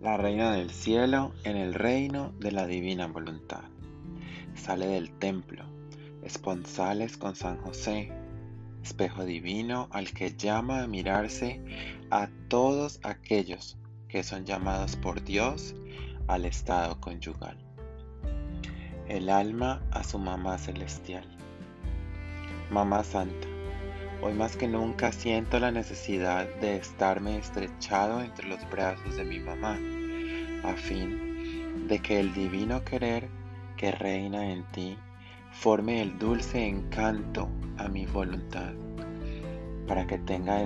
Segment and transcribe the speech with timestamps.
[0.00, 3.64] La reina del cielo en el reino de la divina voluntad.
[4.54, 5.62] Sale del templo,
[6.22, 8.10] esponsales con San José,
[8.82, 11.60] espejo divino al que llama a mirarse
[12.10, 13.76] a todos aquellos
[14.08, 15.74] que son llamados por Dios
[16.28, 17.58] al estado conyugal.
[19.06, 21.26] El alma a su mamá celestial.
[22.70, 23.48] Mamá Santa,
[24.22, 29.38] hoy más que nunca siento la necesidad de estarme estrechado entre los brazos de mi
[29.38, 29.78] mamá,
[30.64, 33.28] a fin de que el divino querer
[33.76, 34.98] que reina en ti
[35.52, 37.48] forme el dulce encanto
[37.78, 38.72] a mi voluntad,
[39.86, 40.60] para que, tenga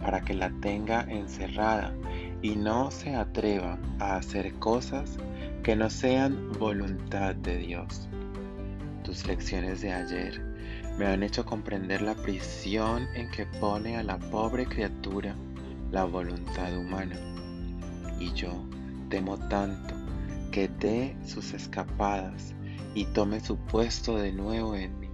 [0.00, 1.94] para que la tenga encerrada
[2.42, 5.16] y no se atreva a hacer cosas
[5.62, 8.08] que no sean voluntad de Dios.
[9.04, 10.53] Tus lecciones de ayer
[10.98, 15.34] me han hecho comprender la prisión en que pone a la pobre criatura
[15.90, 17.16] la voluntad humana.
[18.20, 18.52] Y yo
[19.08, 19.94] temo tanto
[20.52, 22.54] que dé sus escapadas
[22.94, 25.08] y tome su puesto de nuevo en mí.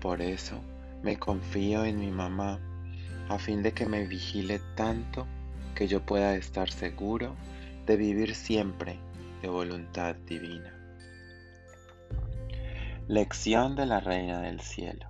[0.00, 0.60] Por eso
[1.02, 2.60] me confío en mi mamá,
[3.28, 5.26] a fin de que me vigile tanto
[5.74, 7.34] que yo pueda estar seguro
[7.86, 8.98] de vivir siempre
[9.40, 10.81] de voluntad divina.
[13.08, 15.08] Lección de la Reina del Cielo.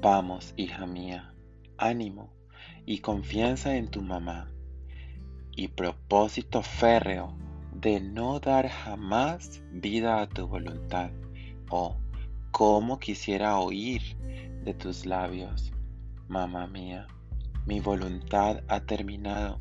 [0.00, 1.34] Vamos, hija mía,
[1.76, 2.32] ánimo
[2.86, 4.50] y confianza en tu mamá
[5.54, 7.36] y propósito férreo
[7.74, 11.10] de no dar jamás vida a tu voluntad.
[11.68, 11.98] Oh,
[12.50, 14.16] cómo quisiera oír
[14.64, 15.74] de tus labios,
[16.28, 17.06] mamá mía,
[17.66, 19.60] mi voluntad ha terminado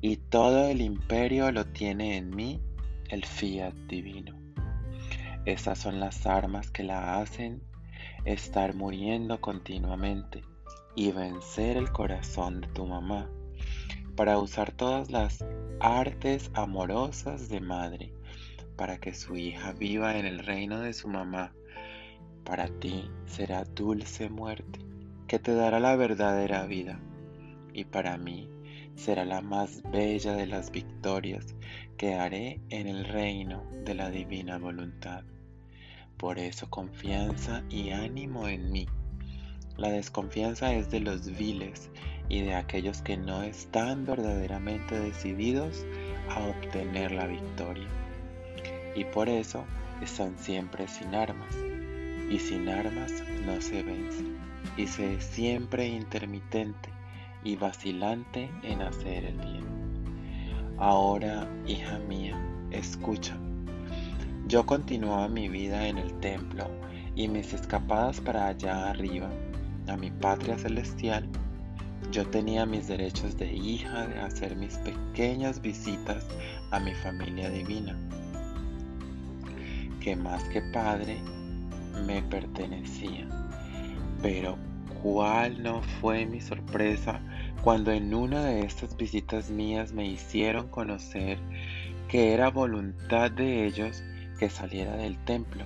[0.00, 2.62] y todo el imperio lo tiene en mí
[3.08, 4.41] el fiat divino.
[5.44, 7.62] Esas son las armas que la hacen
[8.24, 10.42] estar muriendo continuamente
[10.94, 13.28] y vencer el corazón de tu mamá
[14.14, 15.44] para usar todas las
[15.80, 18.12] artes amorosas de madre
[18.76, 21.52] para que su hija viva en el reino de su mamá.
[22.44, 24.80] Para ti será dulce muerte
[25.26, 27.00] que te dará la verdadera vida
[27.72, 28.48] y para mí
[28.96, 31.54] será la más bella de las victorias
[31.96, 35.24] que haré en el reino de la divina voluntad.
[36.16, 38.86] Por eso confianza y ánimo en mí.
[39.76, 41.90] La desconfianza es de los viles
[42.28, 45.84] y de aquellos que no están verdaderamente decididos
[46.28, 47.88] a obtener la victoria.
[48.94, 49.64] Y por eso
[50.02, 51.56] están siempre sin armas.
[52.30, 53.12] Y sin armas
[53.44, 54.24] no se vence.
[54.76, 56.90] Y se es siempre intermitente
[57.44, 59.64] y vacilante en hacer el bien.
[60.78, 62.36] Ahora, hija mía,
[62.70, 63.36] escucha.
[64.48, 66.68] Yo continuaba mi vida en el templo
[67.14, 69.30] y mis escapadas para allá arriba,
[69.88, 71.28] a mi patria celestial.
[72.10, 76.26] Yo tenía mis derechos de hija de hacer mis pequeñas visitas
[76.70, 77.96] a mi familia divina,
[80.00, 81.18] que más que padre
[82.06, 83.28] me pertenecía.
[84.20, 84.58] Pero
[85.02, 87.20] cuál no fue mi sorpresa
[87.62, 91.38] cuando en una de estas visitas mías me hicieron conocer
[92.08, 94.02] que era voluntad de ellos
[94.38, 95.64] que saliera del templo,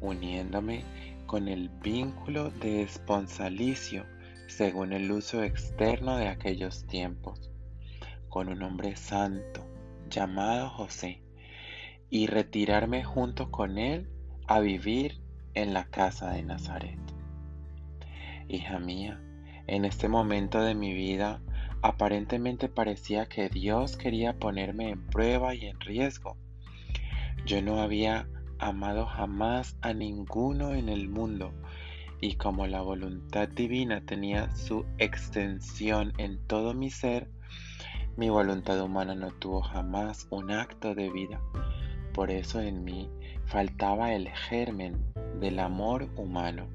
[0.00, 0.84] uniéndome
[1.26, 4.04] con el vínculo de esponsalicio
[4.46, 7.50] según el uso externo de aquellos tiempos,
[8.28, 9.66] con un hombre santo
[10.08, 11.22] llamado José,
[12.10, 14.08] y retirarme junto con él
[14.46, 15.20] a vivir
[15.54, 17.15] en la casa de Nazaret.
[18.48, 19.20] Hija mía,
[19.66, 21.40] en este momento de mi vida,
[21.82, 26.36] aparentemente parecía que Dios quería ponerme en prueba y en riesgo.
[27.44, 31.52] Yo no había amado jamás a ninguno en el mundo
[32.20, 37.28] y como la voluntad divina tenía su extensión en todo mi ser,
[38.16, 41.40] mi voluntad humana no tuvo jamás un acto de vida.
[42.14, 43.10] Por eso en mí
[43.44, 45.04] faltaba el germen
[45.38, 46.66] del amor humano.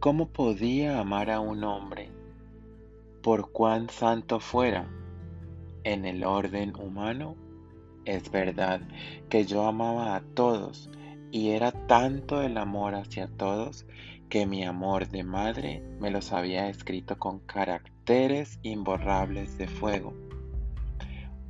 [0.00, 2.08] ¿Cómo podía amar a un hombre,
[3.22, 4.88] por cuán santo fuera,
[5.84, 7.36] en el orden humano?
[8.06, 8.80] Es verdad
[9.28, 10.88] que yo amaba a todos
[11.30, 13.84] y era tanto el amor hacia todos
[14.30, 20.14] que mi amor de madre me los había escrito con caracteres imborrables de fuego,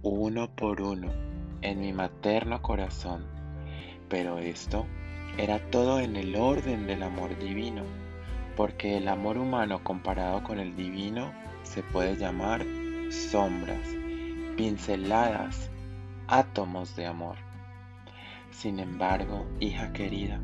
[0.03, 1.13] uno por uno,
[1.63, 3.25] en mi materno corazón.
[4.09, 4.87] Pero esto
[5.39, 8.10] era todo en el orden del amor divino
[8.61, 12.63] porque el amor humano comparado con el divino se puede llamar
[13.09, 13.89] sombras,
[14.55, 15.71] pinceladas,
[16.29, 17.37] átomos de amor.
[18.51, 20.39] Sin embargo, hija querida,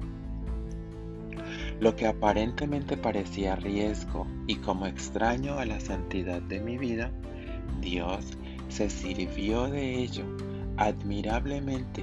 [1.79, 7.11] lo que aparentemente parecía riesgo y como extraño a la santidad de mi vida,
[7.83, 8.39] Dios
[8.71, 10.25] se sirvió de ello
[10.79, 12.03] admirablemente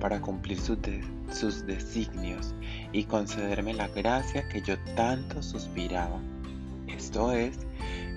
[0.00, 0.78] para cumplir sus,
[1.30, 2.54] sus designios
[2.92, 6.20] y concederme la gracia que yo tanto suspiraba,
[6.88, 7.66] esto es,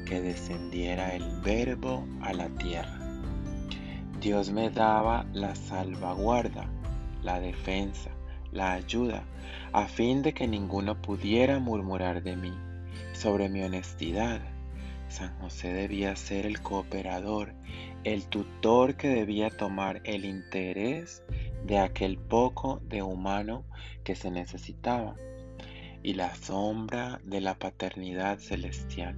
[0.06, 3.00] que descendiera el verbo a la tierra.
[4.22, 6.68] Dios me daba la salvaguarda,
[7.24, 8.10] la defensa,
[8.52, 9.24] la ayuda,
[9.74, 12.54] a fin de que ninguno pudiera murmurar de mí
[13.14, 14.42] sobre mi honestidad.
[15.10, 17.54] San José debía ser el cooperador,
[18.04, 21.24] el tutor que debía tomar el interés
[21.66, 23.66] de aquel poco de humano
[24.04, 25.16] que se necesitaba
[26.04, 29.18] y la sombra de la paternidad celestial,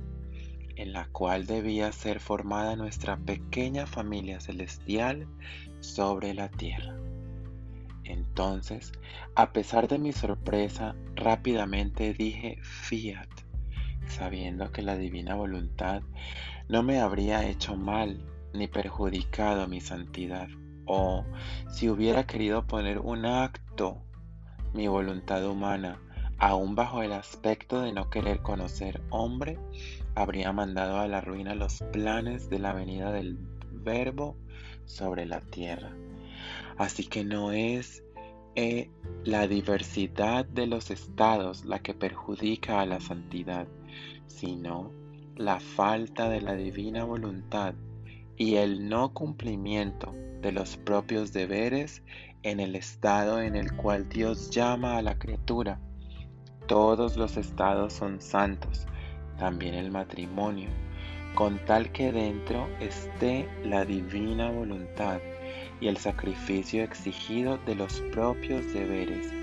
[0.75, 5.27] en la cual debía ser formada nuestra pequeña familia celestial
[5.81, 6.95] sobre la tierra.
[8.03, 8.91] Entonces,
[9.35, 13.29] a pesar de mi sorpresa, rápidamente dije fiat,
[14.07, 16.01] sabiendo que la divina voluntad
[16.67, 20.47] no me habría hecho mal ni perjudicado mi santidad
[20.89, 21.23] o
[21.69, 24.01] si hubiera querido poner un acto
[24.73, 26.01] mi voluntad humana,
[26.39, 29.59] aún bajo el aspecto de no querer conocer hombre,
[30.15, 33.37] habría mandado a la ruina los planes de la venida del
[33.71, 34.35] Verbo
[34.85, 35.95] sobre la tierra.
[36.77, 38.03] Así que no es
[38.55, 38.89] eh,
[39.23, 43.67] la diversidad de los estados la que perjudica a la santidad,
[44.25, 44.91] sino
[45.35, 47.75] la falta de la divina voluntad
[48.37, 52.01] y el no cumplimiento de los propios deberes
[52.43, 55.79] en el estado en el cual Dios llama a la criatura.
[56.67, 58.85] Todos los estados son santos,
[59.37, 60.69] también el matrimonio,
[61.35, 65.19] con tal que dentro esté la divina voluntad
[65.81, 69.33] y el sacrificio exigido de los propios deberes,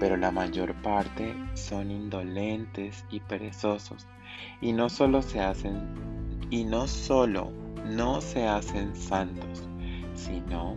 [0.00, 4.06] pero la mayor parte son indolentes y perezosos,
[4.60, 5.80] y no solo se hacen
[6.50, 7.52] y no solo
[7.84, 9.68] no se hacen santos,
[10.24, 10.76] sino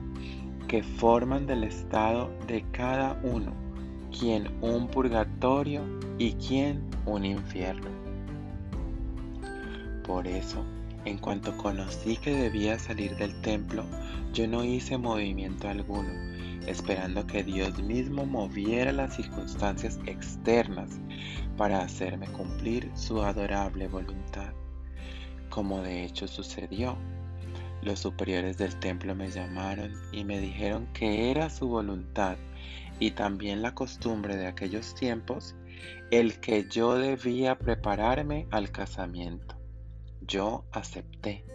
[0.68, 3.54] que forman del estado de cada uno,
[4.18, 5.82] quien un purgatorio
[6.18, 7.90] y quien un infierno.
[10.06, 10.64] Por eso,
[11.06, 13.86] en cuanto conocí que debía salir del templo,
[14.34, 16.10] yo no hice movimiento alguno,
[16.66, 21.00] esperando que Dios mismo moviera las circunstancias externas
[21.56, 24.52] para hacerme cumplir su adorable voluntad,
[25.50, 26.98] como de hecho sucedió
[27.88, 32.38] los superiores del templo me llamaron y me dijeron que era su voluntad
[33.00, 35.56] y también la costumbre de aquellos tiempos
[36.12, 39.56] el que yo debía prepararme al casamiento.
[40.22, 41.46] Yo acepté.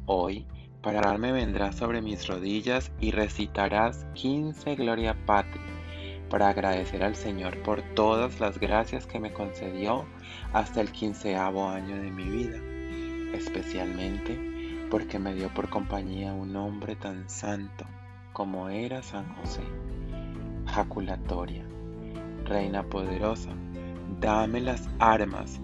[0.05, 0.45] hoy
[0.83, 5.63] para me vendrás sobre mis rodillas y recitarás 15 Gloria Patria
[6.29, 10.05] para agradecer al Señor por todas las gracias que me concedió
[10.53, 12.59] hasta el quinceavo año de mi vida,
[13.35, 14.50] especialmente
[14.91, 17.85] porque me dio por compañía un hombre tan santo
[18.33, 19.63] como era San José.
[20.67, 21.63] Jaculatoria,
[22.43, 23.51] Reina poderosa,
[24.19, 25.61] dame las armas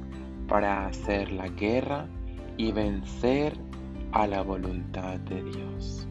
[0.48, 2.07] para hacer la guerra
[2.55, 3.53] y vencer
[4.13, 6.06] a la voluntad de Dios.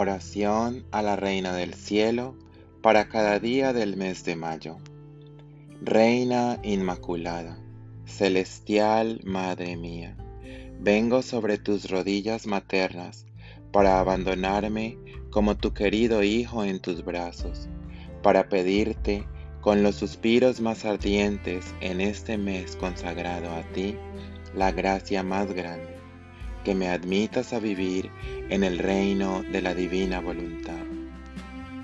[0.00, 2.36] Oración a la Reina del Cielo
[2.82, 4.76] para cada día del mes de mayo.
[5.82, 7.58] Reina Inmaculada,
[8.04, 10.16] celestial Madre mía,
[10.78, 13.26] vengo sobre tus rodillas maternas
[13.72, 14.96] para abandonarme
[15.32, 17.68] como tu querido Hijo en tus brazos,
[18.22, 19.26] para pedirte
[19.60, 23.96] con los suspiros más ardientes en este mes consagrado a ti,
[24.54, 25.97] la gracia más grande
[26.68, 28.10] que me admitas a vivir
[28.50, 30.84] en el reino de la divina voluntad.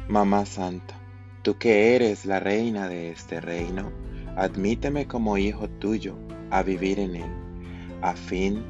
[0.08, 0.94] Mamá Santa,
[1.40, 3.90] tú que eres la reina de este reino,
[4.36, 6.18] admíteme como hijo tuyo
[6.50, 7.30] a vivir en él,
[8.02, 8.62] a fin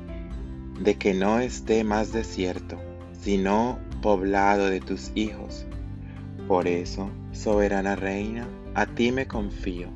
[0.79, 2.79] de que no esté más desierto,
[3.21, 5.67] sino poblado de tus hijos.
[6.47, 9.89] Por eso, soberana reina, a ti me confío,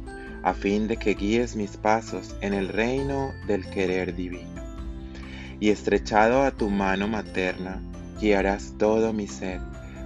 [0.42, 4.57] a fin de que guíes mis pasos en el reino del querer divino.
[5.60, 7.80] Y estrechado a tu mano materna,
[8.20, 9.60] guiarás todo mi ser,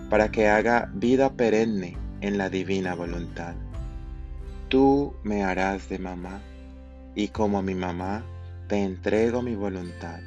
[0.08, 3.54] para que haga vida perenne en la divina voluntad.
[4.68, 6.40] Tú me harás de mamá,
[7.14, 8.24] y como mi mamá,
[8.68, 10.20] te entrego mi voluntad,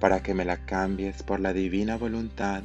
[0.00, 2.62] para que me la cambies por la divina voluntad,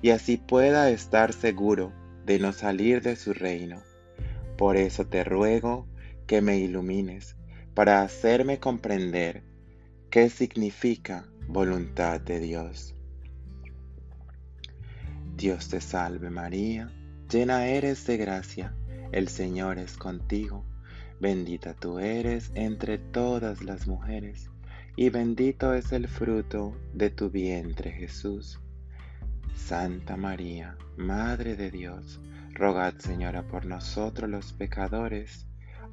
[0.00, 1.92] y así pueda estar seguro
[2.24, 3.82] de no salir de su reino.
[4.56, 5.86] Por eso te ruego
[6.26, 7.36] que me ilumines,
[7.74, 9.42] para hacerme comprender
[10.10, 12.94] qué significa voluntad de Dios.
[15.36, 16.90] Dios te salve María,
[17.30, 18.74] llena eres de gracia,
[19.12, 20.64] el Señor es contigo,
[21.20, 24.50] bendita tú eres entre todas las mujeres,
[24.96, 28.60] y bendito es el fruto de tu vientre Jesús.
[29.54, 32.20] Santa María, Madre de Dios,
[32.52, 35.46] rogad Señora por nosotros los pecadores,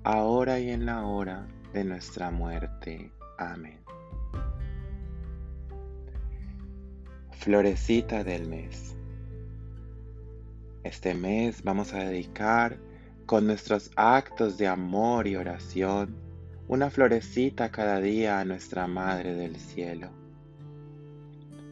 [0.03, 3.11] ahora y en la hora de nuestra muerte.
[3.37, 3.79] Amén.
[7.39, 8.97] Florecita del mes.
[10.83, 12.77] Este mes vamos a dedicar
[13.25, 16.17] con nuestros actos de amor y oración
[16.67, 20.09] una florecita cada día a nuestra Madre del Cielo.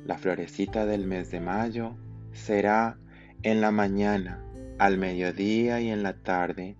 [0.06, 1.98] La florecita del mes de mayo
[2.32, 2.98] será
[3.44, 4.42] en la mañana,
[4.80, 6.78] al mediodía y en la tarde.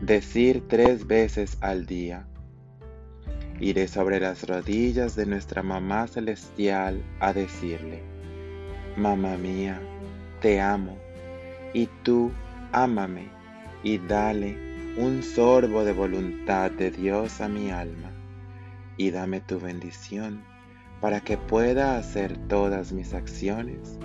[0.00, 2.26] Decir tres veces al día.
[3.60, 8.02] Iré sobre las rodillas de nuestra Mamá Celestial a decirle,
[8.96, 9.80] Mamá mía,
[10.40, 10.98] te amo,
[11.72, 12.32] y tú
[12.72, 13.28] ámame,
[13.84, 14.58] y dale
[14.96, 18.10] un sorbo de voluntad de Dios a mi alma,
[18.96, 20.42] y dame tu bendición
[21.00, 23.98] para que pueda hacer todas mis acciones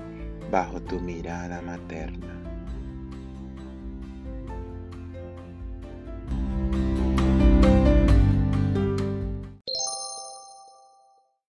[0.52, 2.39] bajo tu mirada materna.